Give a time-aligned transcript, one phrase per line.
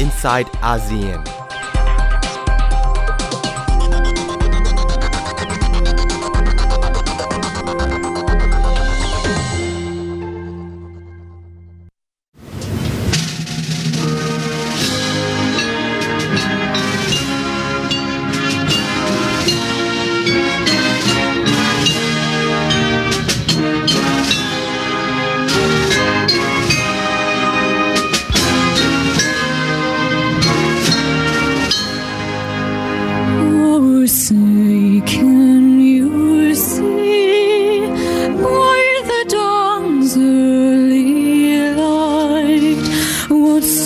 [0.00, 1.39] inside ASEAN.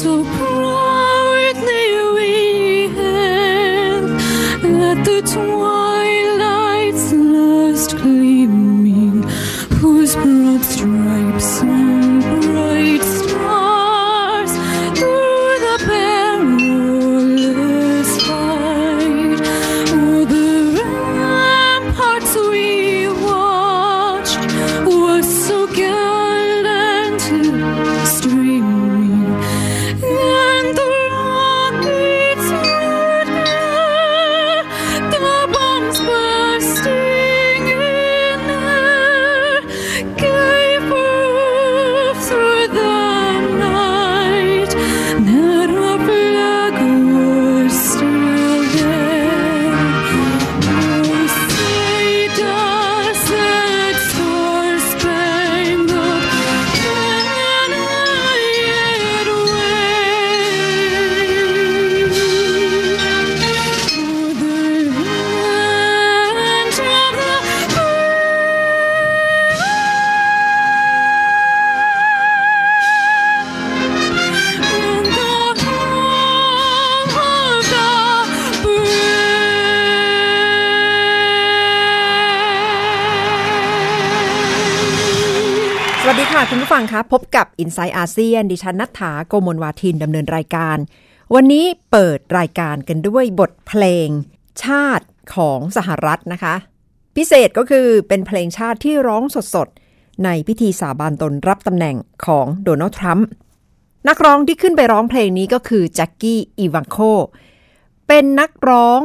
[0.04, 0.53] nosso.
[86.84, 90.76] งคะพบกับ i n s i ซต์อาเซียนดิฉันนัฐาโกมลวาทินดำเนินรายการ
[91.34, 94.08] วันนี้เปิดรายการกันด้วยบทเพลง
[94.64, 96.54] ชาติของสหรัฐนะคะ
[97.16, 99.22] พิเศษก็คือเป็นเพลงชาติที่ร้อง
[99.54, 101.96] สดๆ ในพิธีสาบานตนรับตำแหน่ง
[102.26, 103.28] ของโดนัลด์ทรัมป์
[104.08, 106.98] นักร้องที่ขึ้นไปร้องเพลงนี้ก็คือแจ็คกี้อีวังโค
[108.08, 109.00] เป็นนักร้อง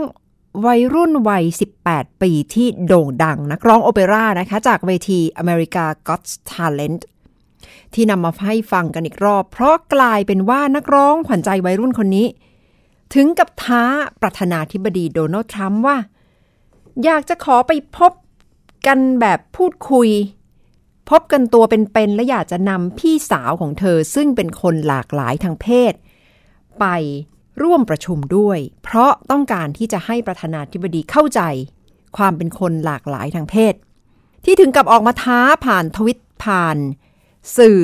[0.66, 1.44] วัยรุ่นวัย
[1.84, 7.02] 18 ปีที่โด่งดัง นักร้องโอเปร่านะคะ จากเวที America Got Talent
[7.94, 12.28] ที่นำมาให้ฟังกันอีกรอบ เพราะกลายเป็นว่านักร้องขวัญใจวัยรุ่นคนนี้
[13.14, 13.84] ถึงกับท้า
[14.22, 15.98] ประธานาธิบดีโดนัลด์ทรัมป์ว่า
[17.04, 18.12] อยากจะขอไปพบ
[18.88, 20.10] กันแบบพูดคุย
[21.10, 25.94] พบกันตัวเป็นๆและอยากจะนำพี่สาวของเธอซึ่งเป็นคนหลากหลายทางเพศ
[26.80, 26.86] ไป
[27.62, 31.42] ร่วมประชุมด้วย เพราะต้องการที่จะให้ประธานาธิบดีเข้าใจ
[32.18, 33.74] ความเป็นคนหลากหลายทางเพศ
[34.46, 36.78] ที่ถึงกับออกมาท้าผ่านทวิตผ่าน
[37.58, 37.80] สื่อ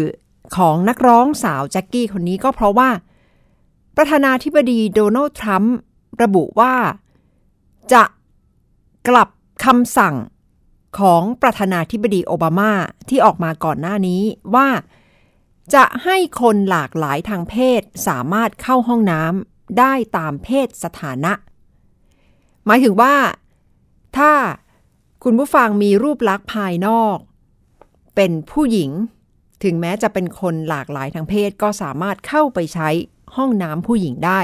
[0.57, 2.89] ของนักร้องสาวแจ็คกี้คนนี้ก็เพราะว่า
[3.97, 5.75] ประธานาธิบดีโดนัลด์ทรัมป์
[6.21, 6.73] ระบุว่า
[7.93, 8.03] จะ
[9.07, 9.29] กลับ
[9.65, 10.15] คำสั่ง
[10.99, 12.71] ของประธานาธิบดีโอบามา
[13.09, 14.21] ที่ออกมาก่อนหน้านี้
[14.55, 14.69] ว่า
[15.73, 21.33] จะให้คนหลากหลายทางเพศสามารถเข้าห้องน้ำได้ตามเพศสถานะ
[22.65, 23.15] หมายถึงว่า
[24.17, 24.31] ถ้า
[25.23, 27.17] คุณผู้ฟังมีรูปลักษณ์ภายนอก
[28.15, 28.91] เป็นผู้หญิง
[29.63, 32.89] ถึงแม้จะเป็นคนหลากหลายทางเพศก็สามารถเข้าไปใช้
[33.35, 34.41] ห้องน้ำผู้หญิงได้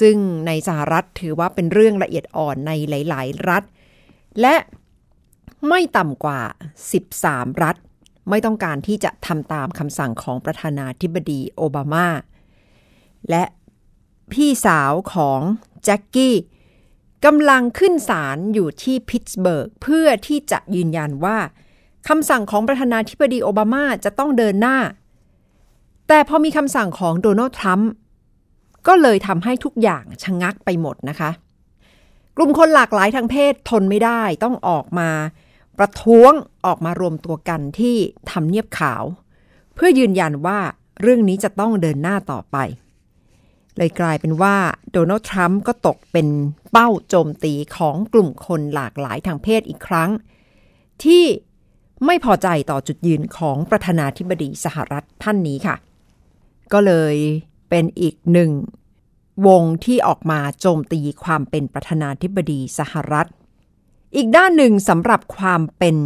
[0.00, 0.16] ซึ่ง
[0.46, 3.62] ในสหรัฐถือว่าเป็นเรื่องละเอียดอ่อนในหลาย ๆ รัฐ
[4.40, 4.56] และ
[5.68, 6.40] ไม่ต่ำกว่า
[7.00, 7.76] 13 รัฐ
[8.30, 12.08] ไม่ต้องการที่จะทำตามคำสั่งของประธานาธิบดีโอบามา
[13.30, 13.44] และ
[14.32, 15.40] พี่สาวของ
[15.84, 16.36] แจ็คกี้
[17.24, 21.38] กำลังขึ้นศาลอยู่ที่พิตต์สเบิร์กเพื่อที่จะยืนยันว่า
[22.08, 24.78] คำสั่งของประธานาธิบดีโอบามาจะต้องเดินหน้า
[26.08, 27.90] แต่พอมีคำสั่งของโดนัลด์ทรัมป์
[28.86, 31.30] ก็เลยทำให้ทุกอย่างชะงักไปหมดนะคะ
[32.36, 35.10] กลุ่มคนหลากหลายทางเพศทนไม่ได้ต้องออกมา
[35.78, 36.32] ประท้วง
[36.66, 37.96] ออกมารวมตัวกันที่
[38.30, 39.04] ทำเนียบขาว
[39.74, 40.58] เพื่อยืนยันว่า
[41.00, 42.56] เรื่องนี้จะต้องเดินหน้าต่อไป
[43.76, 44.56] เลยกลายเป็นว่า
[44.92, 46.28] โดนัลด์ทรัมป์ก็ตกเป็น
[46.72, 50.10] เป้าโจมตีของกลุ่มคนหลากหลายทางเพศอีกครั้ง
[51.04, 51.24] ที่
[52.06, 55.76] ไม่พอใจต่อจุดยืนของประธานาธิบดีสหรัฐท่านนี้ค่ะ
[56.72, 57.16] ก็เลย
[57.70, 58.50] เป็นอีกหนึ่ง
[59.46, 63.28] วงที่ออกมาโจมตีความเป็นประธานาธิบดีสหรัฐ
[64.16, 65.96] อีกด้านหนึ่งสำหรับความเป็น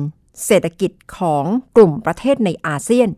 [0.44, 1.44] เศรษฐกิจของ
[1.76, 3.08] กลุ่มประเทศในอาเซียน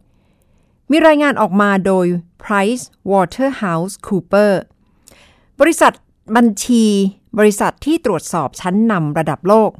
[0.90, 2.06] มีรายงานออกมาโดย
[2.42, 4.52] Price Waterhouse Cooper
[5.60, 5.92] บริษัท
[6.36, 6.84] บัญชี
[7.38, 9.70] บริษัทที่ตรวจสอบชั้นนำระดับโลก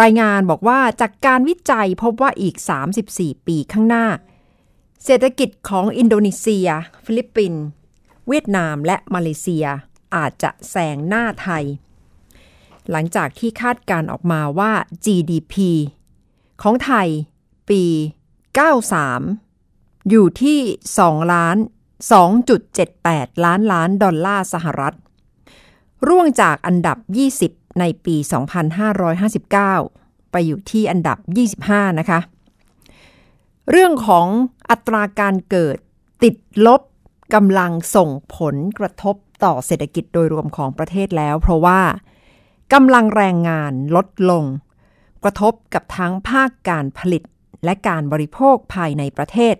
[0.00, 2.56] รายงานบอกว่าจากการวิจัยพบว่าอีก
[3.02, 4.06] 34 ปีข้างหน้า
[5.04, 6.68] เศรษฐกิจของอินโดนีเซีย
[7.04, 7.62] ฟิลิปปินส์
[8.28, 9.66] เวียดนามและมาเลเซีย
[10.14, 11.64] อาจจะแซงหน้าไทย
[12.90, 14.72] หลังจากที่คาดการออกมาว่า
[15.04, 15.54] GDP
[16.62, 17.08] ของไทย
[17.70, 17.82] ปี
[19.12, 20.60] 93 อยู่ที่
[20.96, 21.56] 2ล้าน
[22.50, 24.94] 2.78 ล้านล้านดอลลาร์สหรัฐ
[26.08, 26.98] ร่วงจากอันดับ
[27.38, 28.16] 20 ในปี
[29.04, 31.18] 2559 ไปอยู่ที่อันดับ
[31.58, 32.20] 25 นะคะ
[33.70, 34.26] เรื่องของ
[34.70, 35.76] อัตราการเกิด
[36.22, 36.80] ติดลบ
[37.34, 41.80] กำลังส่งผลกระทบต่อเศรษฐกิจโดยรวมของประเทศแล้ว เพราะว่า
[42.72, 44.44] กำลังแรงงานลดลง
[45.24, 47.22] กระทบกับทั้งภาคการผลิต
[47.64, 49.56] และการบริโภคภายในประเทศ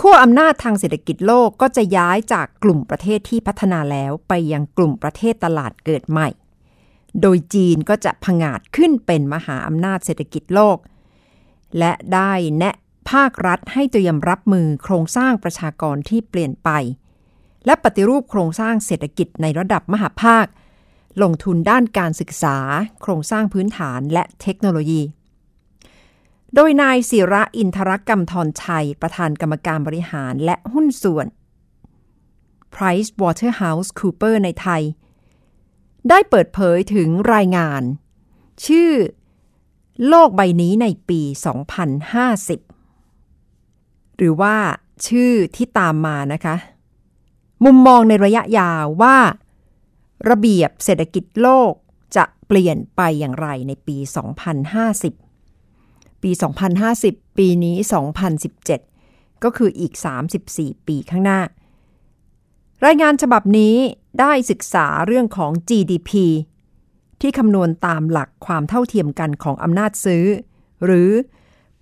[0.00, 6.28] ขั้วอำนาจทางเศรษฐกิจโลกก็จะย้ายจากกลุ่มประเทศที่พัฒนาแล้วไปยังกลุ่มประเทศตลาดเกิดใหม่
[7.20, 10.78] โดยจีนก็จะผงาดขึ้นเป็นมหาอำนาจเศรษฐกิจโลก
[11.78, 12.74] และได้แนะ
[13.10, 16.70] ภาครัฐให้เตรียมรับมือโครงสร้างประชากรที่เปลี่ยนไป
[17.66, 20.46] และปฏิรูปโครงสร้างเศรษฐกิจในระดับมหาภาค
[21.22, 22.56] ลงทุนด้านการศึกษา
[23.02, 25.02] โครงสร้างพื้นฐานและเทคโนโลยี
[26.54, 31.26] โดยนายศิระอินทรกรรมทรชัย ประธานกรรมการบริหารและหุ้นส่วน
[32.74, 34.82] Price Waterhouse Cooper ในไทย
[36.08, 37.82] ได้เปิดเผยถึงรายงาน
[38.66, 38.92] ชื่อ
[40.08, 41.20] โลกใบนี้ในปี
[42.90, 44.56] 2050 หรือว่า
[45.06, 46.56] ชื่อที่ตามมานะคะ
[47.64, 49.18] มุมมองในระยะยาวว่า
[50.30, 51.72] ระเบียบเศรษฐกิจโลก
[52.16, 53.96] จะเปลี่ยนไปอย่างไรในปี
[54.64, 55.27] 2050
[56.22, 56.30] ปี
[56.84, 57.76] 2050 ปีนี้
[58.60, 59.92] 2017 ก็คืออีก
[60.40, 61.40] 34 ปีข้างหน้า
[62.84, 63.74] รายงานฉบับนี้
[64.20, 66.10] ได้ศึกษาเรื่องของ GDP
[67.20, 70.24] ที่คำนวณตามหลักความเท่าเทียมกันของอำนาจซื้อ
[70.84, 71.10] หรือ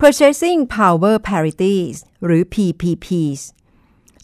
[0.01, 3.41] Purchasing Power Parities หรือ PPPs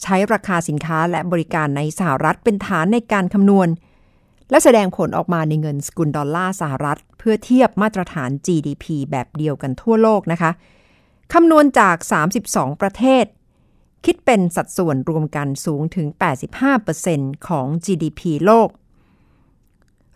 [0.02, 3.68] ใช้ราคาสินค้าและบริการในสหรัฐเป็นฐานในการคำนวณ
[4.52, 10.50] และแสดงผลออกมาในเงินสกุลดอลลาร์สหรัฐ เพื่อเทียบมาตรฐาน GDP แบบเดียวกันทั่วโลกนะคะ
[11.32, 11.96] คำนวณจาก
[12.38, 13.24] 32 ประเทศ
[14.04, 16.06] คิดเป็นสัดส่วนรวมกันสูงถึง
[16.76, 18.68] 85%ของ GDP โลก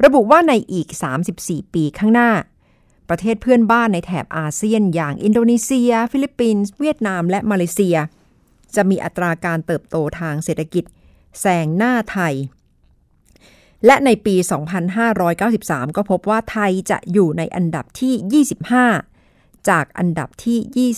[0.05, 0.89] ระบุว่าในอีก
[1.33, 2.31] 34 ปีข้างหน้า
[3.09, 7.97] ประเทศเพื่อนบ้านในแถบอาเซียนอย่างอินโดนีเซีย ฟิลิปปินส์ เวียดนาม และมาเลเซีย
[8.75, 10.85] จะมีอัตราการเติบโตทางเศรษฐกิจ
[11.41, 12.35] แซงหน้าไทย
[13.87, 14.35] และในปี
[15.17, 18.45] 2593 ก็พบว่าไทยจะอยู่ในอันดับที่
[19.11, 20.91] 25 จากอันดับที่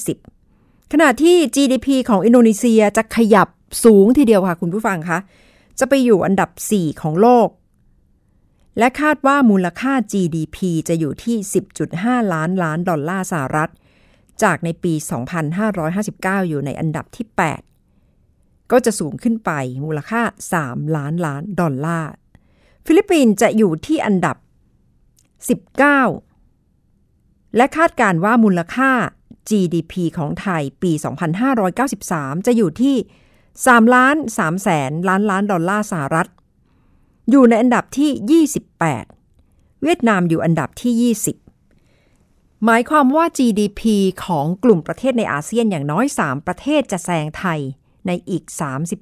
[0.45, 3.49] 20 ขณะที่ GDP ของอินโดนีเซียจะขยับ
[3.85, 5.19] สูงทีเดียวค่ะคุณผู้ฟังคะ
[5.79, 7.49] จะไปอยู่อันดับ 4 ของโลก
[8.79, 10.57] และคาดว่ามูลค่า GDP
[10.89, 11.37] จะอยู่ที่
[11.85, 13.71] 10.5 ล้านล้านดอลลาร์สหรัฐ
[14.43, 14.93] จากในปี
[15.71, 17.27] 2559 อยู่ในอันดับที่
[17.99, 19.51] 8 ก็จะสูงขึ้นไป
[19.85, 20.23] มูลค่า
[20.59, 22.13] 3 ล้านล้านดอลลาร์
[22.91, 24.37] ฟิลิปปินส์จะอยู่ที่อันดับ
[25.57, 28.91] 19 และคาดการว่ามูลค่า
[29.49, 30.93] GDP ของไทยปี
[31.69, 32.97] 2593 จะอยู่ที่
[33.47, 36.29] 3ล้าน3แสนล้านล้านดอลลาร์สหรัฐ
[37.31, 38.47] อยู่ในอันดับที่
[39.39, 41.15] 28 เวียดนามอยู่อันดับที่
[41.79, 43.83] 20 หมายความว่า GDP
[44.25, 47.61] ของกลุ่มประเทศในอาเซียนอย่างน้อย 3 ประเทศจะแซงไทย
[48.07, 48.45] ในอีก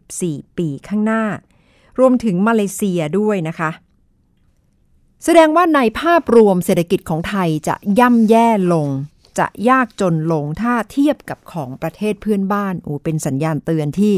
[0.01, 1.25] 34 ปีข้างหน้า
[1.99, 3.71] รวมถึงมาเลเซียด้วยนะคะ
[5.25, 8.89] แสดงว่าในภาพรวมเศรษฐกิจของไทยจะย่ำแย่ลง
[9.39, 14.15] จะยากจนลงถ้าเทียบกับของประเทศเพื่อนบ้านโอ้เป็นสัญญาณเตือนที่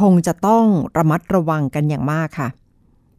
[0.00, 0.64] คงจะต้อง
[0.96, 2.48] ระมัดระวังกันอย่างมากค่ะ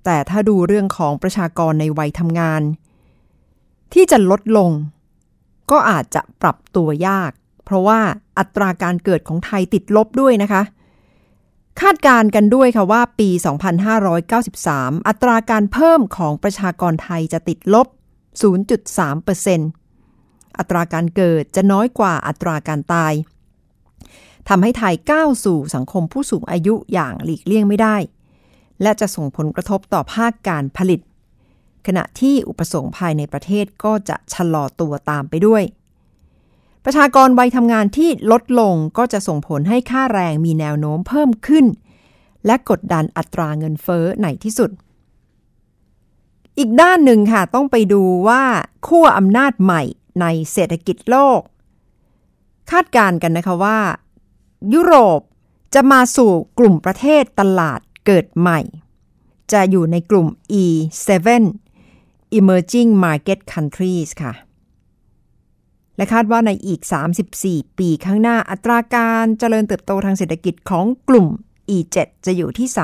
[0.05, 2.62] แต่ถ้าดูเรื่องของประชากรในวัยทำงาน
[3.93, 4.71] ที่จะลดลง
[5.71, 7.31] ก็อาจจะปรับตัวยาก
[7.65, 8.00] เพราะว่า
[8.38, 10.62] อัตราการเกิดของไทยติดลบด้วยนะคะ
[11.81, 13.29] คาดการ์กันด้วยค่ะว่าปี
[14.23, 17.87] 2593 อัตราการเพิ่มของประชากรไทยจะติดลบ
[19.01, 23.13] 0.3%อัตราการเกิดจะน้อยกว่าอัตราการตาย
[24.49, 27.97] ทำให้ไทยก้าวสู่สังคมผู้สูงอายุอย่างหลีกเลี่ยงไม่ได้
[28.81, 30.99] และจะส่งผลกระทบต่อภาคการผลิต
[31.87, 35.63] ขณะที่อุปสงค์ภายในประเทศก็จะชะลอตัวตามไปด้วย
[36.85, 41.65] ประชากรวัยทำงานที่ลดลงก็จะส่งผลให้ค่าแรงมีแนวโน้มเพิ่มขึ้น
[42.45, 44.69] และกดดันอัตราเงินเฟ้อในที่สุด
[46.57, 48.43] อีกด้านหนึ่งค่ะต้องไปดูว่า
[48.87, 49.81] ขั้วอำนาจใหม่
[50.21, 51.39] ในเศรษฐกิจโลก
[52.71, 53.79] คาดการณ์กันนะคะว่า
[54.73, 55.19] ยุโรป
[55.73, 58.59] จะมาสู่กลุ่มประเทศตลาดเกิดใหม่
[59.51, 60.27] จะอยู่ในกลุ่ม
[60.63, 61.43] E7
[62.39, 64.33] Emerging Market Countries ค่ะ
[65.97, 66.81] และคาดว่าในอีก
[67.29, 71.27] 34 ปีข้างหน้าอัตราการเจริญเติบโตทางเศรษฐกิจของกลุ่ม
[71.75, 72.79] E7 จะอยู่ที่ 3.5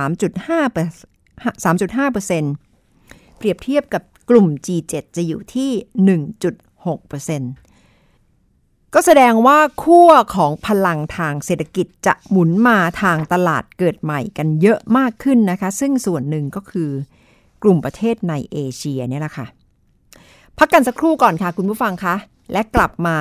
[1.65, 5.69] 3.5%เปรียบเทียบกับกลุ่ม G7 จะอยู่ที่
[6.47, 16.89] 1.6%ก็แสดงว่าขั้วของพลังทางเศรษฐกิจจะหมุนมาทางตลาดเกิดใหม่กันเยอะมากขึ้นนะคะ ซึ่งส่วนหนึ่งก็คือ
[17.63, 19.45] กลุ่มประเทศในเอเชียเนี่ยแหละค่ะ
[20.57, 22.15] พักกันสักครู่ก่อนค่ะคุณผู้ฟังคะ
[22.51, 23.17] และกลับมา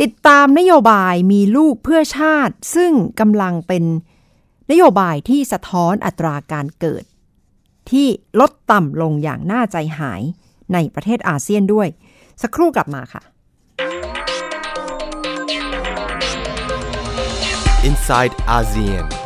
[0.00, 3.84] ติดตามนโยบายมีลูกเพื่อชาติ ซึ่งกำลังเป็น
[4.70, 7.04] นโยบายที่สะท้อนอัตราการเกิด
[7.90, 8.08] ที่
[8.40, 10.22] ลดต่ำลงอย่างน่าใจหาย
[10.72, 11.88] ในประเทศอาเซียนด้วย
[12.42, 13.22] สักครู่กลับมาค่ะ
[17.88, 19.25] inside ASEAN.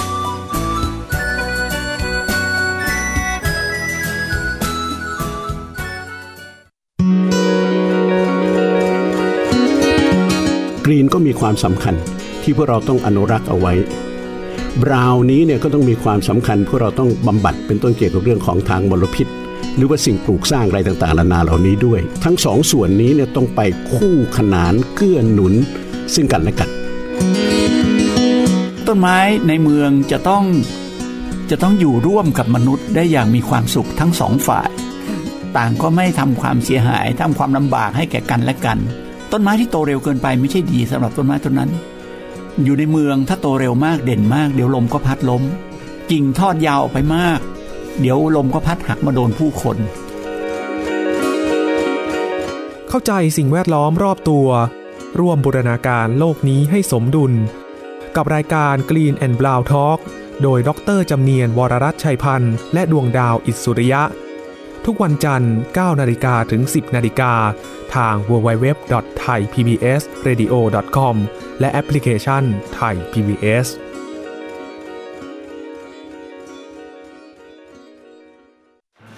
[10.85, 11.95] กรีนก็มีความสำคัญ
[12.43, 13.73] ที่พวกเราต้องอนุรักษ์เอาไว้
[14.81, 19.27] บราวนี้เนี่ยก็ต้องมีความสำคัญพวกเราต้องบำบัดเป็นต้นเกี่ยวกับเรื่องของทางมลพิษ
[19.75, 23.61] หรือว่าสิ่งปลูกสร้างอะไรต่างๆนานาเหล่านี้ด้วย ทั้งสองส่วนนี้เนี่ยต้องไป
[23.93, 25.53] คู่ขนานเกื้อหนุน
[26.13, 26.69] ซึ่งกันและกัน
[28.87, 30.43] ต้นไม้ในเมืองจะต้อง
[31.51, 34.69] จะต้องอยู่ร่วมกับมนุษย์ได้อย่างมีความสุขทั้งสองฝ่าย
[35.57, 38.77] ต่างก็ไม่ทำความเสียหายทำความลำบากให้แก่กันและกัน
[39.31, 41.71] ต้นไม้ที่โตเร็วเกินไปไม่ใช่ดีสำหรับต้นไม้ต้นนั้น
[42.63, 45.43] อยู่ในเมืองถ้าโตเร็วมากเด่นมาก เดี๋ยวลมก็พัดล้ม
[46.11, 47.39] กิ่งทอดยาวออกไปมาก
[47.99, 49.77] เดี๋ยวลมก็พัดหักมาโดนผู้คน
[52.89, 54.47] เข้าใจสิ่งแวดล้อมรอบตัว
[55.19, 57.33] ร่วมบูรณาการโลกนี้ให้สมดุล
[58.15, 59.99] กับรายการ Green and Brown Talk
[60.41, 64.01] โดยดรจำเนียนวรรัตชัยพันธ์และดวงดาวอิสุริยะ
[64.85, 67.33] ทุกวันจันทร์ 9 นาฬิกาถึง 10 นาฬิกา
[67.95, 71.15] ทาง www.thaipbsradio.com
[71.59, 72.43] และแอปพลิเคชัน
[72.79, 73.67] Thai PBS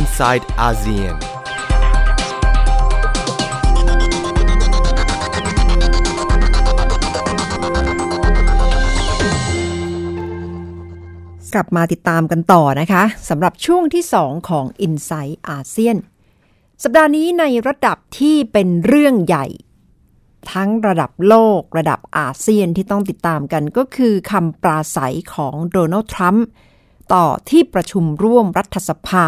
[0.00, 1.16] inside ASEAN.
[11.54, 15.96] กลับมาติดตามกันต่อนะคะสำหรับช่วงที่ 2 ของ i n s i ซต์อาเซียน
[16.82, 19.46] สัปดาห์นี้ในระดับที่เป็นเรื่องใหญ่
[20.52, 26.46] ทั้งระดับโลกระดับอาเซียนที่ต้องติดตามกันก็คือคำปราศัยของโดนัลด์ทรัมป์
[27.14, 29.26] ต่อที่ประชุมร่วมรัฐสภา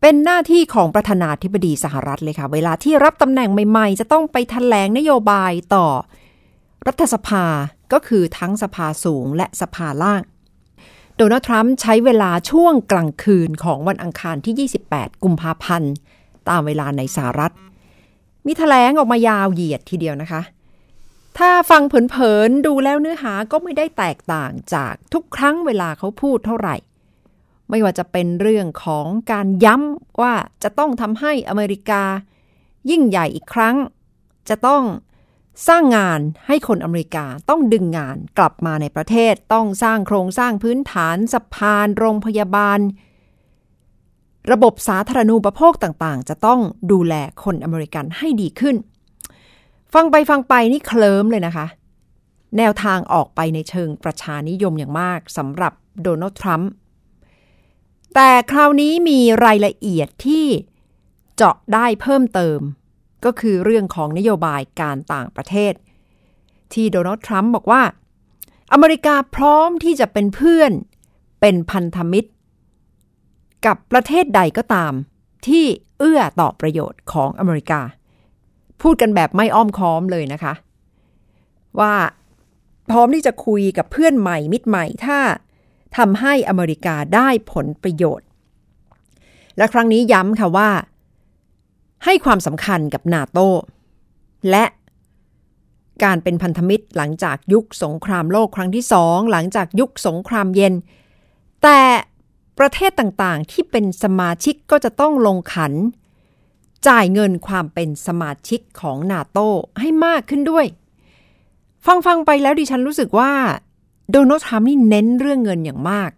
[0.00, 5.86] เป็นหน้าที่ของประธานาธิบดีสหรัฐเลยค่ะ เวลาที่รับตำแหน่งใหม่ ๆ จะต้องไปแถลงนโยบายต่อ
[6.86, 7.44] รัฐสภา
[7.92, 10.22] ก็คือทั้งสภาสูงและสภาล่าง
[11.16, 15.92] โดนัลด์ทรัมป์ใช้เวลาช่วงกลางคืนของวันอังคารที่ 28 กุมภาพันธ์
[16.48, 17.52] ตามเวลาในสหรัฐ
[18.46, 20.42] มีแถลงออกมายาวเหยียดทีเดียวนะคะ
[21.38, 26.76] ถ้าฟังเผินๆดูแล้วเนื้อหาก็ไม่ได้แตกต่างจากทุกครั้งเวลาเขาพูดเท่าไหร่
[27.70, 32.02] ไม่ว่าจะเป็นเรื่องของการย้ำว่าจะต้องทำให้อเมริกา
[32.90, 33.76] ยิ่งใหญ่อีกครั้ง
[34.48, 34.82] จะต้อง
[35.68, 42.78] สร้างงานให้คนอเมริกาต้องดึงงานกลับมาในประเทศต้องสร้างโครงสร้างพื้นฐานสะพาน โรงพยาบาล
[44.52, 46.60] ระบบสาธารณูปโภคต่างๆ จะต้อง
[46.92, 48.76] ดูแลคนอเมริกันให้ดีขึ้น
[49.94, 51.66] ฟังไปฟังไปนี่เคลิ้มเลยนะคะ
[52.58, 55.72] แนวทางออกไปในเชิงประชานิยมอย่างมากสำหรับ
[56.02, 56.70] โดนัลด์ทรัมป์
[58.14, 60.46] แต่คราวนี้มีรายละเอียดที่
[61.36, 62.60] เจาะได้เพิ่มเติม
[63.24, 65.72] ก็คือเรื่องของนโยบายการต่างประเทศ
[66.72, 67.82] ที่โดนัลด์ทรัมป์บอกว่า
[68.72, 70.72] อเมริกาพร้อมที่จะเป็นเพื่อน
[71.40, 72.30] เป็นพันธมิตร
[73.66, 74.92] กับประเทศใดก็ตาม
[75.46, 75.64] ที่
[75.98, 77.80] เอื้อต่อประโยชน์ของอเมริกา
[78.82, 80.54] พูดกันแบบไม่อ้อมค้อมเลยนะคะ
[81.80, 81.94] ว่า
[82.90, 85.18] พร้อมที่จะคุยกับเพื่อนใหม่มิตรใหม่ถ้า
[85.96, 88.26] ทำให้อเมริกาได้ผลประโยชน์
[89.56, 90.70] และครั้งนี้ย้ำค่ะว่า
[92.04, 93.38] ให้ความสำคัญกับนาโต
[94.50, 94.64] และ
[96.04, 100.74] การเป็นพันธมิตรหลังจากยุคสงครามโลกครั้งที่สองหลังจากยุคสงครามเย็น
[101.62, 101.80] แต่
[102.58, 105.72] ประเทศต่างๆ ที่เป็นสมาชิกก็จะต้องลงขัน
[106.88, 109.38] จ่ายเงินความเป็นสมาชิกของนาโต
[109.80, 110.66] ให้มากขึ้นด้วย
[111.86, 113.32] ฟังฟังไปแล้วดิฉันรู้สึกว่า
[114.12, 116.10] โดนัลด์ทรัมป์นี่เน้นเรื่องเงินอย่างมาก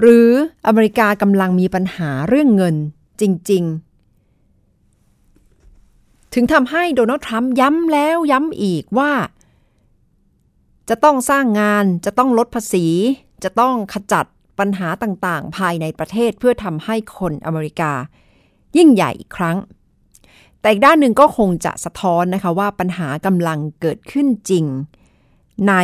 [0.00, 0.28] หรือ
[0.66, 2.74] อเมริกากำลังมีปัญหาเรื่องเงิน
[3.20, 3.62] จริง
[5.38, 9.12] ๆ ถึงทำให้โดนัลด์ทรัมป์ย้ำแล้วย้ำอีกว่า
[10.88, 12.86] จะต้องสร้างงานจะต้องลดภาษี
[13.44, 14.26] จะต้องขจัด
[14.58, 17.92] ปัญหาต่างๆ ภายในประเทศเพื่อทำให้คนอเมริกา
[18.76, 19.56] ยิ่งใหญ่อีกครั้ง
[20.60, 24.64] แต่อีกด้านหนึ่งก็คงจะสะท้อนนะคะว่าปัญหากำลังเกิดขึ้นจริง
[25.68, 25.74] ใน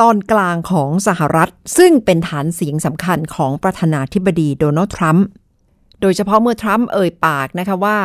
[0.00, 5.26] ตอนกลางของสหรัฐ ซึ่งเป็นฐานเสียงสำคัญของประธานาธิบดีโดนัลด์ทรัมป์
[6.00, 7.98] โดยเฉพาะเมื่อทรัมป์เอ่ยปากนะคะว่า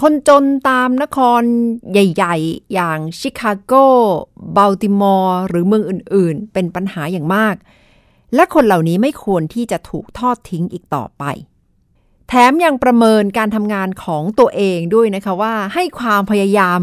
[0.00, 1.42] คนจนตามนคร
[1.92, 3.72] ใหญ่ ๆ อย่างชิคาโก
[4.56, 7.54] บัลติมอร์หรือเมืองอื่น ๆ เป็นปัญหาอย่างมาก
[8.34, 11.24] และคนเหล่านี้ไม่ควรที่จะถูกทอดทิ้งอีกต่อไป
[12.28, 16.80] แถมยังประเมินการทำงานของตัวเองด้วยนะคะว่าให้ความพยายาม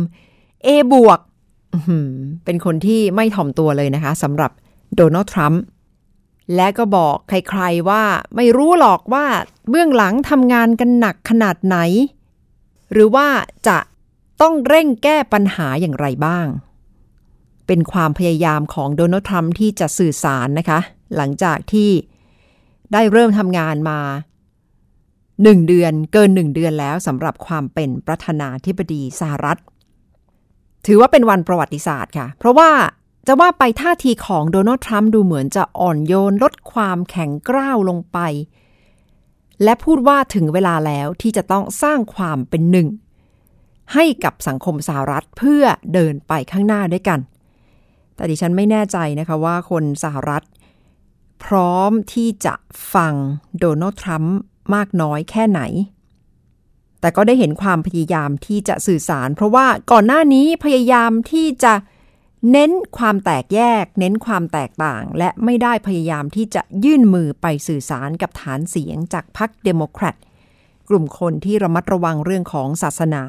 [0.66, 1.20] A บวก
[2.46, 4.52] เป็นคนที่ไม่ถ่อมตัวเลยนะคะสำหรับ
[4.96, 5.62] โดนัลด์ทรัมป์
[6.56, 8.04] และก็บอกใครๆว่า
[8.36, 9.26] ไม่รู้หรอกว่า
[9.70, 11.78] เบื้องหลังทำงานกันหนักขนาดไหน
[12.92, 13.28] หรือว่า
[13.68, 13.78] จะ
[14.42, 16.48] ต้องเร่งแก้ปัญหาอย่างไรบ้าง
[17.68, 20.80] เป็นความพยายามของโดนัลด์ทรัมป์ที่จะสื่อสารนะคะ
[21.16, 21.90] หลังจากที่
[22.94, 24.00] ได้เริ่มทำงานมา
[25.44, 29.60] หนึ่งเดือนเกินหนึ่งเดือนแล้วสำหรับความเป็นประธานาธิบดีสหรัฐ
[30.86, 32.72] ถือว่าเป็นวันประวัติศาสตร์ค่ะ เพราะว่า
[33.28, 38.20] จะว่าไปท่าทีของโดนัลด์ทรัมป์ดูเหมือนจะอ่อนโยนลดความแข็งกร้าวลงไป
[39.64, 42.88] และพูดว่าถึงเวลาแล้วที่จะต้องสร้างความเป็นหนึ่ง
[43.94, 45.64] ให้กับสังคมสหรัฐเพื่อ
[45.94, 47.20] เดินไปข้างหน้าด้วยกัน
[48.16, 50.44] แต่ดิฉันไม่แน่ใจนะคะว่าคนสหรัฐ
[51.44, 52.54] พร้อมที่จะ
[52.94, 53.14] ฟัง
[53.60, 54.36] โดนัลด์ทรัมป์
[54.76, 55.62] มากน้อยแค่ไหน
[57.02, 61.74] แต่ก็ได้เห็นความพยายามที่จะสื่อสาร เพราะว่าก่อนหน้านี้พยายามที่จะ
[62.52, 70.16] เน้นความแตกแยก เน้นความแตกต่าง และไม่ได้พยายามที่จะยื่นมือไปสื่อสารกับฐานเสียงจากพรรคเดโมแครต
[70.90, 73.24] กลุ่มคนที่ระมัดระวังเรื่องของศาสนา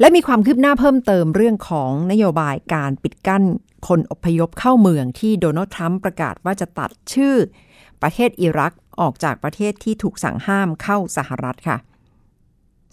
[0.00, 3.44] และมีความคืบหน้าเพิ่มเติมเรื่องของนโยบายการปิดกั้น
[3.88, 7.36] คนอพยพเข้าเมืองที่โดนัลด์ทรัมป์ประกาศว่าจะตัดชื่อ
[8.02, 11.78] ประเทศอิรักออกจากประเทศที่ถูกสั่งห้ามเข้าสหรัฐค่ะ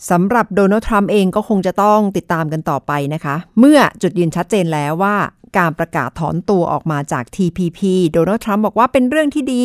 [0.09, 5.15] สำหรับโดนัลด์ทรัมป์เองก็คงจะต้องติดตามกันต่อไปนะคะ เมื่อจุดยืนชัดเจนแล้วว่า
[5.57, 7.79] การประกาศถอนตัวออกมาจาก TPP
[8.11, 9.63] โดนัลด์ทรัมป์บอกว่าเป็นเรื่องที่ดี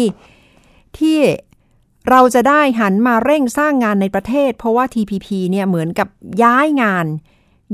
[0.98, 1.18] ที่
[2.10, 6.08] เราจะได้หันมาเร่งสร้างงานในประเทศ เพราะว่า TPP เนี่ยเหมือนกับ
[6.42, 7.06] ย้ายงาน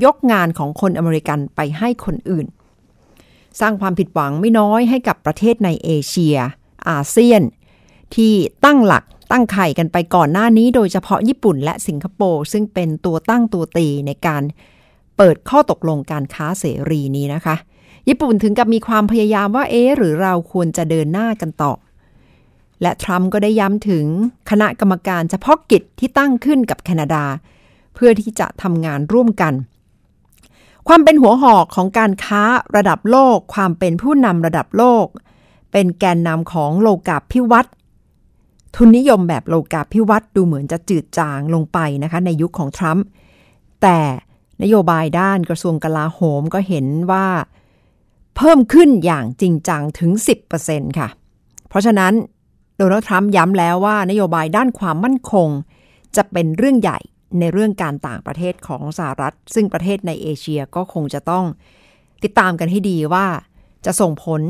[0.04, 2.46] ยกงานของคนอเมริกันไปให้คนอื่น
[3.60, 6.36] สร้างความผิดหวังไม่น้อยให้กับประเทศในเอเชีย
[6.88, 7.42] อาเซียน
[8.14, 8.32] ที่
[8.64, 14.42] ตั้งหลัก ตั้งไข่กันไปก่อนหน้านี้ โดยเฉพาะญี่ปุ่นและสิงคโปร์ซึ่งเป็นตัวตั้งตัวตีในการ
[15.16, 17.56] เปิดข้อตกลงการค้าเสรีนี้นะคะ
[18.08, 21.72] ญี่ปุ่นถึงกับมีความพยายามว่าเอ๊หรือเราควรจะเดินหน้ากันต่อ
[22.82, 24.06] และทรัมป์ก็ได้ย้ำถึง
[24.50, 27.24] คณะกรรมการเฉพาะกิจที่ตั้งขึ้นกับแคนาดา
[27.94, 29.54] เพื่อที่จะทำงานร่วมกัน
[30.88, 32.42] ความเป็นหัวหอกของการค้า
[32.76, 35.06] ระดับโลก ความเป็นผู้นำระดับโลก
[35.72, 37.74] เป็นแกนนำของโลกาภิวัตน์
[38.74, 43.04] ทุนนิยมแบบโลกาภิวัตน์ดูเหมือนจะจืดจางลงไปนะคะ ในยุคของทรัมป์
[43.82, 43.98] แต่
[44.62, 47.26] นโยบายด้านกระทรวงกลาโหมก็เห็นว่า
[48.36, 50.10] เพิ่มขึ้นอย่างจริงจังถึง
[50.54, 51.08] 10%ค่ะ
[51.68, 52.12] เพราะฉะนั้น
[52.76, 55.48] โดนัลด์ทรัมป์ย้ำแล้วว่านโยบายด้านความมั่นคง
[56.16, 56.98] จะเป็นเรื่องใหญ่
[57.38, 61.44] ในเรื่องการต่างประเทศของสหรัฐ ซึ่งประเทศในเอเชียก็คงจะต้อง
[62.22, 63.26] ติดตามกันให้ดีว่า
[63.84, 64.42] จะส่งผล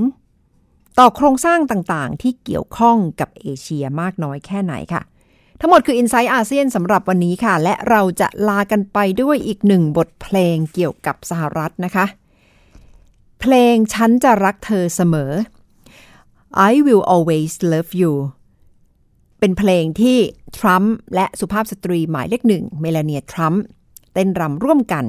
[1.03, 5.03] ต่อโครงสร้างต่างๆ ที่เกี่ยวข้องกับเอเชียมากน้อยแค่ไหนค่ะ
[5.61, 12.07] ทั้งหมดคือ i n s i ซต์อาเซียนสำหรับวันนี้ค่ะ และเราจะลากันไปด้วยอีกหนึ่งบทเพลงเกี่ยวกับสหรัฐนะคะ
[13.41, 15.33] เพลงฉันจะรักเธอเสมอ
[16.71, 18.13] I will always love you
[19.39, 20.19] เป็นเพลงที่
[20.59, 23.63] ทรัมป์และสุภาพสตรีหมายเลขหนึ่งเมลานียทรัมป์
[24.13, 25.05] เต้นรำร่วมกัน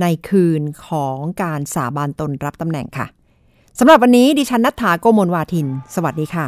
[0.00, 3.08] ในคืนของการสาบานตนรับตำแหน่งค่ะ
[3.84, 6.46] สำหรับวันนี้ดิฉันนัฐถาโกโมลวาทิน สวัสดีค่ะ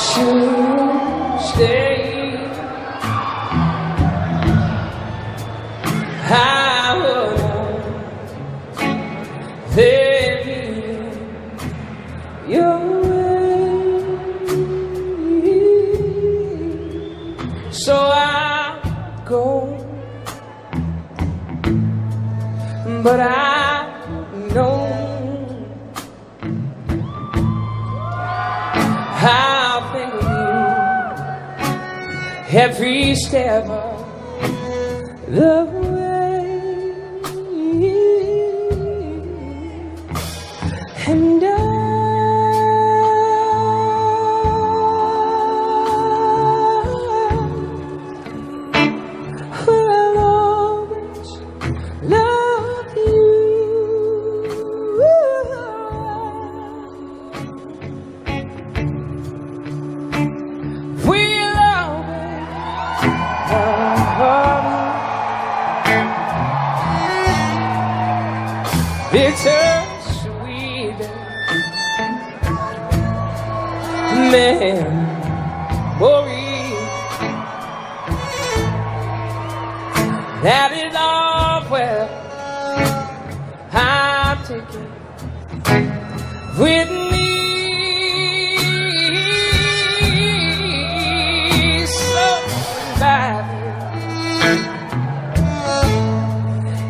[0.05, 0.84] should
[1.55, 1.94] stay.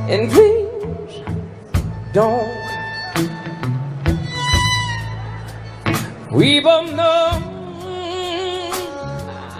[0.07, 1.23] And please
[2.13, 2.65] don't.
[6.31, 7.41] We both know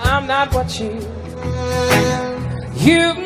[0.04, 0.92] I'm not what you
[2.76, 3.25] you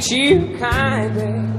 [0.00, 1.49] treat you kindly.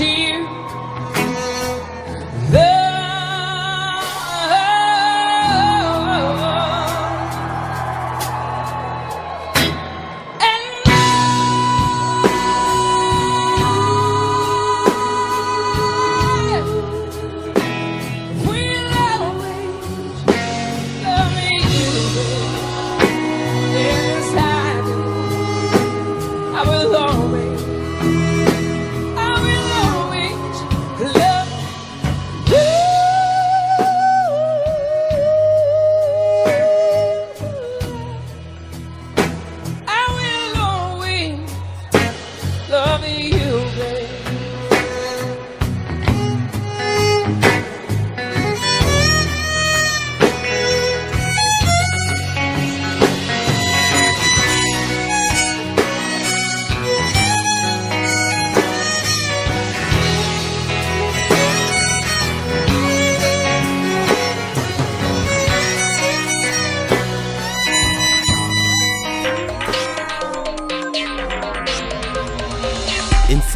[0.00, 0.57] I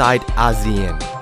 [0.02, 1.21] inside ASEAN.